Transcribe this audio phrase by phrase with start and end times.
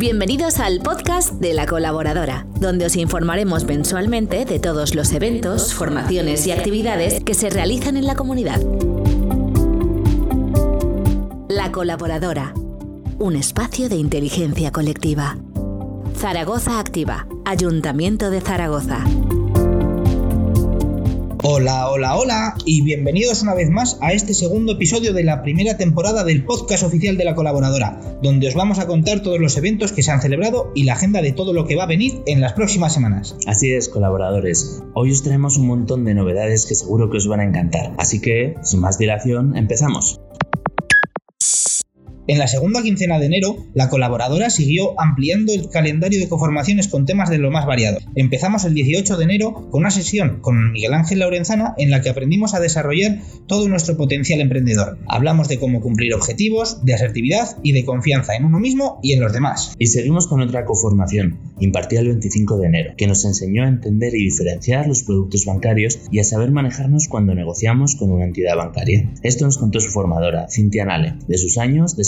[0.00, 6.46] Bienvenidos al podcast de la colaboradora, donde os informaremos mensualmente de todos los eventos, formaciones
[6.46, 8.62] y actividades que se realizan en la comunidad.
[11.50, 12.54] La colaboradora,
[13.18, 15.36] un espacio de inteligencia colectiva.
[16.16, 19.04] Zaragoza Activa, Ayuntamiento de Zaragoza.
[21.42, 25.78] Hola, hola, hola y bienvenidos una vez más a este segundo episodio de la primera
[25.78, 29.92] temporada del podcast oficial de la colaboradora, donde os vamos a contar todos los eventos
[29.92, 32.42] que se han celebrado y la agenda de todo lo que va a venir en
[32.42, 33.36] las próximas semanas.
[33.46, 34.82] Así es, colaboradores.
[34.92, 37.94] Hoy os traemos un montón de novedades que seguro que os van a encantar.
[37.96, 40.20] Así que, sin más dilación, empezamos.
[42.26, 47.06] En la segunda quincena de enero, la colaboradora siguió ampliando el calendario de conformaciones con
[47.06, 47.98] temas de lo más variado.
[48.14, 52.10] Empezamos el 18 de enero con una sesión con Miguel Ángel Laurenzana en la que
[52.10, 54.98] aprendimos a desarrollar todo nuestro potencial emprendedor.
[55.08, 59.20] Hablamos de cómo cumplir objetivos, de asertividad y de confianza en uno mismo y en
[59.20, 59.74] los demás.
[59.78, 64.14] Y seguimos con otra coformación, impartida el 25 de enero, que nos enseñó a entender
[64.14, 69.10] y diferenciar los productos bancarios y a saber manejarnos cuando negociamos con una entidad bancaria.
[69.22, 72.02] Esto nos contó su formadora, Cintia Nale, de sus años de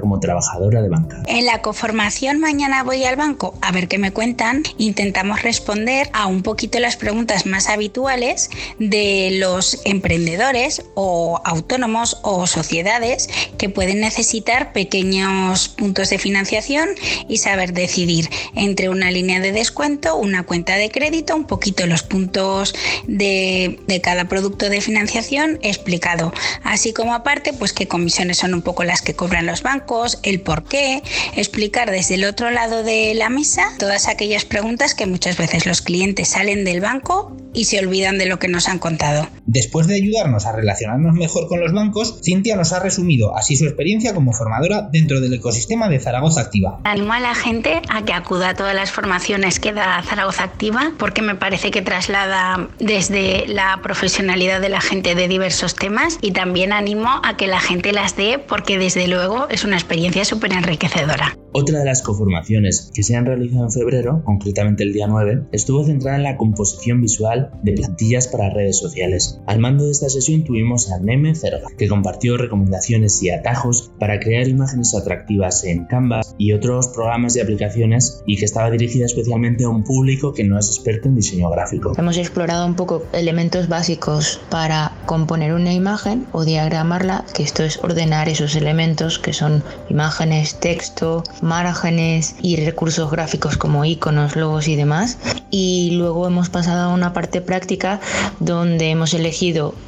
[0.00, 1.22] como trabajadora de banca.
[1.26, 6.26] En la coformación Mañana voy al banco a ver qué me cuentan, intentamos responder a
[6.26, 13.28] un poquito las preguntas más habituales de los emprendedores o autónomos o sociedades
[13.58, 16.90] que pueden necesitar pequeños puntos de financiación
[17.28, 22.02] y saber decidir entre una línea de descuento, una cuenta de crédito, un poquito los
[22.02, 22.74] puntos
[23.06, 26.32] de, de cada producto de financiación explicado.
[26.62, 30.40] Así como aparte, pues qué comisiones son un poco las que cobran los bancos, el
[30.40, 31.02] por qué,
[31.34, 35.82] explicar desde el otro lado de la mesa todas aquellas preguntas que muchas veces los
[35.82, 39.28] clientes salen del banco y se olvidan de lo que nos han contado.
[39.46, 43.64] Después de ayudarnos a relacionarnos mejor con los bancos, Cintia nos ha resumido así su
[43.64, 46.80] experiencia como formadora dentro del ecosistema de Zaragoza Activa.
[46.82, 50.92] Animo a la gente a que acuda a todas las formaciones que da Zaragoza Activa
[50.98, 56.32] porque me parece que traslada desde la profesionalidad de la gente de diversos temas y
[56.32, 60.52] también animo a que la gente las dé porque desde luego es una experiencia súper
[60.52, 61.36] enriquecedora.
[61.52, 65.86] Otra de las coformaciones que se han realizado en febrero, concretamente el día 9, estuvo
[65.86, 69.35] centrada en la composición visual de plantillas para redes sociales.
[69.46, 74.18] Al mando de esta sesión tuvimos a Neme Cerga, que compartió recomendaciones y atajos para
[74.18, 79.64] crear imágenes atractivas en Canva y otros programas de aplicaciones y que estaba dirigida especialmente
[79.64, 81.92] a un público que no es experto en diseño gráfico.
[81.96, 87.78] Hemos explorado un poco elementos básicos para componer una imagen o diagramarla, que esto es
[87.82, 94.76] ordenar esos elementos que son imágenes, texto, márgenes y recursos gráficos como iconos, logos y
[94.76, 95.18] demás.
[95.50, 98.00] Y luego hemos pasado a una parte práctica
[98.40, 99.25] donde hemos elegido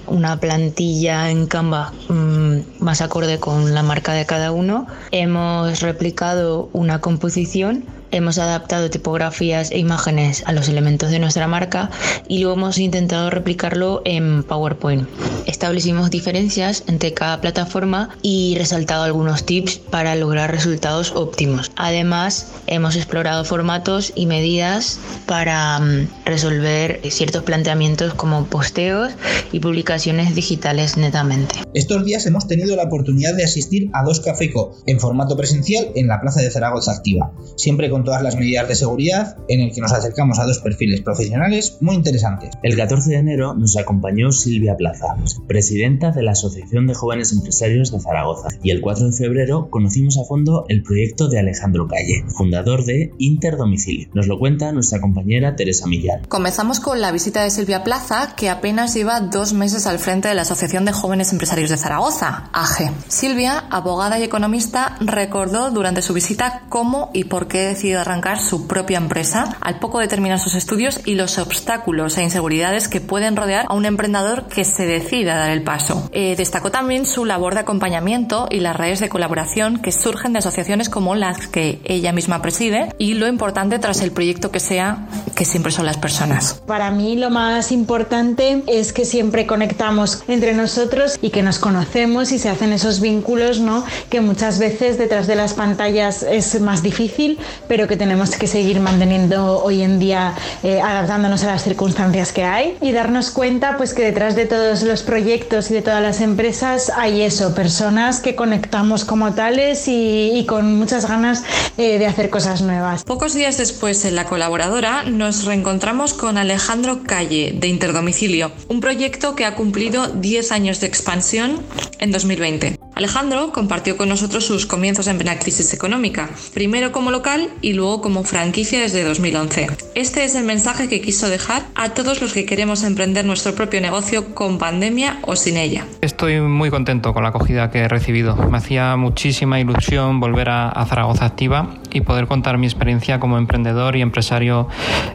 [0.07, 4.87] una plantilla en Canva mmm, más acorde con la marca de cada uno.
[5.11, 11.91] Hemos replicado una composición hemos adaptado tipografías e imágenes a los elementos de nuestra marca
[12.29, 15.09] y luego hemos intentado replicarlo en PowerPoint.
[15.47, 21.71] Establecimos diferencias entre cada plataforma y resaltado algunos tips para lograr resultados óptimos.
[21.77, 29.13] Además, hemos explorado formatos y medidas para mm, resolver ciertos planteamientos como posteos
[29.53, 31.57] y publicaciones digitales netamente.
[31.75, 36.09] Estos días hemos tenido la oportunidad de asistir a dos Cafeco en formato presencial en
[36.09, 39.73] la Plaza de Zaragoza Activa, siempre con con todas las medidas de seguridad, en el
[39.73, 42.51] que nos acercamos a dos perfiles profesionales muy interesantes.
[42.63, 45.17] El 14 de enero nos acompañó Silvia Plaza,
[45.49, 50.17] presidenta de la Asociación de Jóvenes Empresarios de Zaragoza, y el 4 de febrero conocimos
[50.17, 54.11] a fondo el proyecto de Alejandro Calle, fundador de Interdomicilio.
[54.15, 56.23] Nos lo cuenta nuestra compañera Teresa Millán.
[56.29, 60.37] Comenzamos con la visita de Silvia Plaza, que apenas lleva dos meses al frente de
[60.37, 62.93] la Asociación de Jóvenes Empresarios de Zaragoza, AGE.
[63.09, 68.67] Silvia, abogada y economista, recordó durante su visita cómo y por qué decidió arrancar su
[68.67, 73.37] propia empresa al poco de terminar sus estudios y los obstáculos e inseguridades que pueden
[73.37, 76.09] rodear a un emprendedor que se decida a dar el paso.
[76.13, 80.41] Eh, destacó también su labor de acompañamiento y las redes de colaboración que surgen de
[80.41, 85.07] asociaciones como las que ella misma preside y lo importante tras el proyecto que sea,
[85.35, 86.61] que siempre son las personas.
[86.67, 92.33] Para mí lo más importante es que siempre conectamos entre nosotros y que nos conocemos
[92.33, 93.85] y se hacen esos vínculos, ¿no?
[94.11, 98.49] Que muchas veces detrás de las pantallas es más difícil, pero pero que tenemos que
[98.49, 100.35] seguir manteniendo hoy en día
[100.65, 104.83] eh, adaptándonos a las circunstancias que hay y darnos cuenta pues que detrás de todos
[104.83, 110.45] los proyectos y de todas las empresas hay eso, personas que conectamos como tales y,
[110.49, 111.45] con muchas ganas
[111.77, 113.05] eh, de hacer cosas nuevas.
[113.05, 119.37] Pocos días después en la colaboradora nos reencontramos con Alejandro Calle de Interdomicilio, un proyecto
[119.37, 121.63] que ha cumplido 10 años de expansión
[122.01, 122.88] en 2020.
[122.99, 128.01] Alejandro compartió con nosotros sus comienzos en plena crisis económica, primero como local y luego
[128.01, 129.69] como franquicia desde 2011.
[129.95, 133.81] Este es el mensaje que quiso dejar a todos los que queremos emprender nuestro propio
[133.81, 135.87] negocio con pandemia o sin ella.
[136.01, 138.35] Estoy muy contento con la acogida que he recibido.
[138.35, 143.39] Me hacía muchísima ilusión volver a, a Zaragoza Activa y poder contar mi experiencia como
[143.39, 144.69] emprendedor y empresario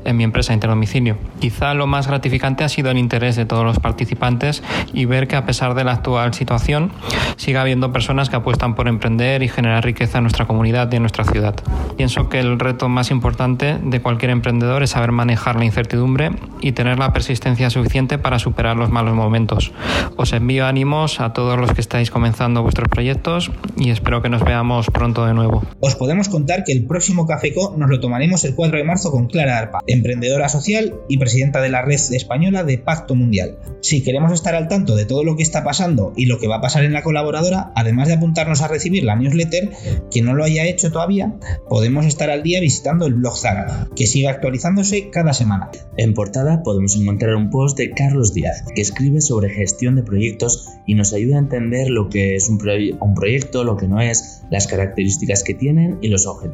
[0.05, 1.17] en mi empresa Interdomicilio.
[1.39, 5.35] Quizá lo más gratificante ha sido el interés de todos los participantes y ver que
[5.35, 6.91] a pesar de la actual situación
[7.37, 11.03] sigue habiendo personas que apuestan por emprender y generar riqueza en nuestra comunidad y en
[11.03, 11.55] nuestra ciudad.
[11.97, 16.31] Pienso que el reto más importante de cualquier emprendedor es saber manejar la incertidumbre
[16.61, 19.71] y tener la persistencia suficiente para superar los malos momentos.
[20.15, 24.43] Os envío ánimos a todos los que estáis comenzando vuestros proyectos y espero que nos
[24.43, 25.63] veamos pronto de nuevo.
[25.79, 29.27] Os podemos contar que el próximo Cafeco nos lo tomaremos el 4 de marzo con
[29.27, 33.57] Clara Arpa, emprendedora social y presidenta de la red española de Pacto Mundial.
[33.81, 36.57] Si queremos estar al tanto de todo lo que está pasando y lo que va
[36.57, 39.71] a pasar en la colaboradora, además de apuntarnos a recibir la newsletter,
[40.09, 41.33] quien no lo haya hecho todavía,
[41.69, 45.69] podemos estar al día visitando el blog Zara, que sigue actualizándose cada semana.
[45.97, 50.69] En portada podemos encontrar un post de Carlos Díaz, que escribe sobre gestión de proyectos
[50.85, 54.01] y nos ayuda a entender lo que es un, proye un proyecto, lo que no
[54.01, 56.52] es, las características que tienen y los objetivos.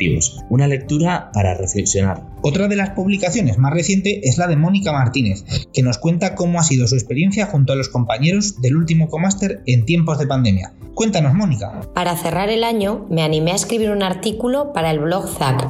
[0.49, 2.23] Una lectura para reflexionar.
[2.41, 5.43] Otra de las publicaciones más reciente es la de Mónica Martínez,
[5.73, 9.61] que nos cuenta cómo ha sido su experiencia junto a los compañeros del último Comaster
[9.65, 10.73] en tiempos de pandemia.
[10.95, 11.81] Cuéntanos, Mónica.
[11.93, 15.67] Para cerrar el año, me animé a escribir un artículo para el blog ZAC.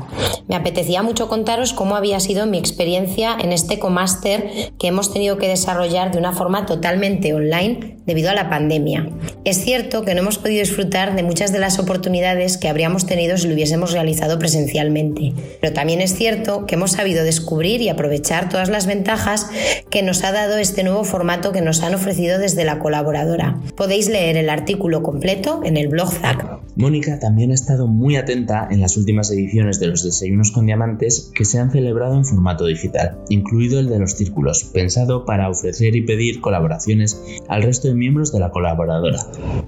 [0.48, 5.38] Me apetecía mucho contaros cómo había sido mi experiencia en este Comaster que hemos tenido
[5.38, 9.08] que desarrollar de una forma totalmente online debido a la pandemia.
[9.46, 13.38] Es cierto que no hemos podido disfrutar de muchas de las oportunidades que habríamos tenido
[13.38, 18.50] si lo hubiésemos realizado presencialmente, pero también es cierto que hemos sabido descubrir y aprovechar
[18.50, 19.48] todas las ventajas
[19.90, 23.60] que nos ha dado este nuevo formato que nos han ofrecido desde la colaboradora.
[23.76, 26.59] Podéis leer el artículo completo en el blog ZAC.
[26.80, 31.30] Mónica también ha estado muy atenta en las últimas ediciones de los desayunos con diamantes
[31.36, 35.98] que se han celebrado en formato digital, incluido el de los círculos, pensado para ofrecer
[35.98, 39.20] y pedir colaboraciones al resto de miembros de la colaboradora.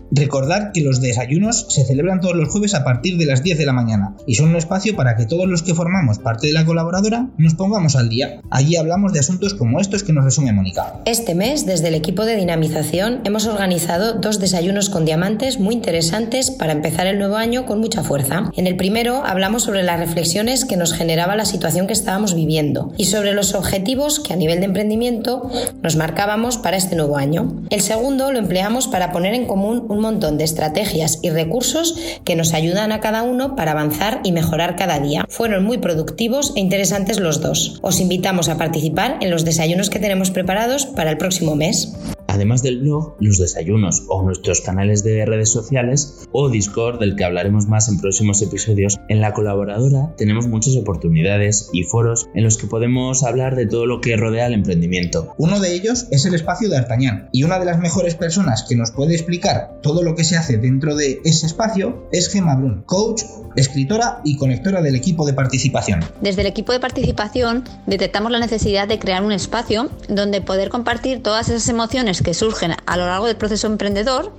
[0.10, 3.66] Recordad que los desayunos se celebran todos los jueves a partir de las 10 de
[3.66, 6.66] la mañana y son un espacio para que todos los que formamos parte de la
[6.66, 8.40] colaboradora nos pongamos al día.
[8.50, 11.02] Allí hablamos de asuntos como estos que nos resume Mónica.
[11.06, 16.52] Este mes, desde el equipo de dinamización, hemos organizado dos desayunos con diamantes muy interesantes
[16.52, 18.52] para empezar el nuevo año con mucha fuerza.
[18.56, 22.94] En el primero hablamos sobre las reflexiones que nos generaba la situación que estábamos viviendo
[22.98, 25.50] y sobre los objetivos que a nivel de emprendimiento
[25.82, 27.64] nos marcábamos para este nuevo año.
[27.70, 32.36] El segundo lo empleamos para poner en común un montón de estrategias y recursos que
[32.36, 35.26] nos ayudan a cada uno para avanzar y mejorar cada día.
[35.30, 37.80] Fueron muy productivos e interesantes los dos.
[37.82, 41.94] Os invitamos a participar en los desayunos que tenemos preparados para el próximo mes.
[42.32, 47.26] Además del blog, los desayunos o nuestros canales de redes sociales o Discord del que
[47.26, 52.56] hablaremos más en próximos episodios, en la colaboradora tenemos muchas oportunidades y foros en los
[52.56, 55.34] que podemos hablar de todo lo que rodea el emprendimiento.
[55.38, 58.78] Uno de ellos es el espacio de Artañán y una de las mejores personas que
[58.78, 62.84] nos puede explicar todo lo que se hace dentro de ese espacio es Gemma Brun,
[62.86, 63.24] coach,
[63.58, 66.00] escritora y conectora del equipo de participación.
[66.22, 71.22] Desde el equipo de participación detectamos la necesidad de crear un espacio donde poder compartir
[71.22, 74.32] todas esas emociones que surgen a lo largo del proceso emprendedor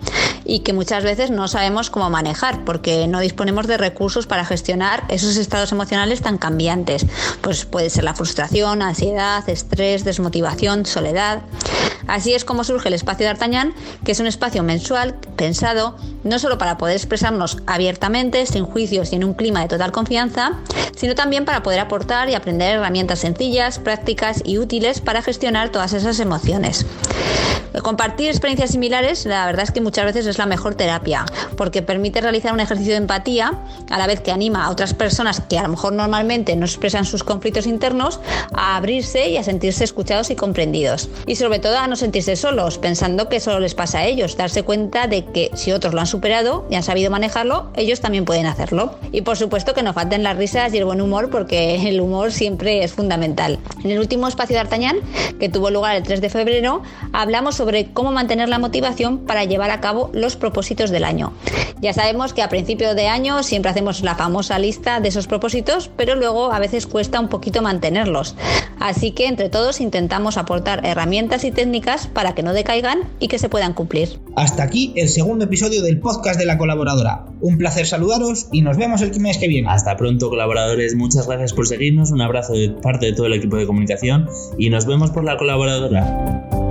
[0.44, 5.04] y que muchas veces no sabemos cómo manejar porque no disponemos de recursos para gestionar
[5.08, 7.06] esos estados emocionales tan cambiantes.
[7.40, 11.42] Pues puede ser la frustración, ansiedad, estrés, desmotivación, soledad.
[12.06, 13.74] Así es como surge el espacio de Artañán,
[14.04, 19.16] que es un espacio mensual pensado no solo para poder expresarnos abiertamente, sin juicios y
[19.16, 20.58] en un clima de total confianza,
[20.96, 25.92] sino también para poder aportar y aprender herramientas sencillas, prácticas y útiles para gestionar todas
[25.92, 26.86] esas emociones.
[27.80, 31.24] Compartir experiencias similares, la verdad es que muchas veces es la mejor terapia,
[31.56, 33.58] porque permite realizar un ejercicio de empatía,
[33.90, 37.04] a la vez que anima a otras personas que a lo mejor normalmente no expresan
[37.04, 38.20] sus conflictos internos,
[38.52, 41.08] a abrirse y a sentirse escuchados y comprendidos.
[41.26, 44.62] Y sobre todo a no sentirse solos, pensando que solo les pasa a ellos, darse
[44.62, 48.46] cuenta de que si otros lo han superado y han sabido manejarlo, ellos también pueden
[48.46, 48.96] hacerlo.
[49.12, 52.32] Y por supuesto que no falten las risas y el buen humor, porque el humor
[52.32, 53.58] siempre es fundamental.
[53.82, 54.96] En el último espacio de Artañán,
[55.40, 59.70] que tuvo lugar el 3 de febrero, hablamos sobre cómo mantener la motivación para llevar
[59.70, 61.32] a cabo los propósitos del año.
[61.80, 65.88] Ya sabemos que a principio de año siempre hacemos la famosa lista de esos propósitos,
[65.96, 68.34] pero luego a veces cuesta un poquito mantenerlos.
[68.80, 73.38] Así que entre todos intentamos aportar herramientas y técnicas para que no decaigan y que
[73.38, 74.18] se puedan cumplir.
[74.34, 77.26] Hasta aquí el segundo episodio del podcast de la colaboradora.
[77.40, 79.68] Un placer saludaros y nos vemos el mes que viene.
[79.70, 83.56] Hasta pronto colaboradores, muchas gracias por seguirnos, un abrazo de parte de todo el equipo
[83.56, 84.28] de comunicación
[84.58, 86.61] y nos vemos por la colaboradora.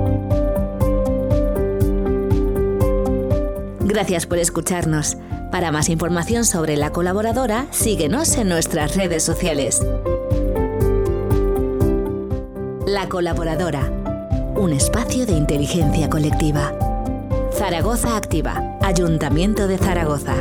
[3.92, 5.18] Gracias por escucharnos.
[5.52, 9.86] Para más información sobre la colaboradora, síguenos en nuestras redes sociales.
[12.88, 13.92] La colaboradora.
[14.56, 16.72] Un espacio de inteligencia colectiva.
[17.52, 18.78] Zaragoza Activa.
[18.82, 20.36] Ayuntamiento de Zaragoza.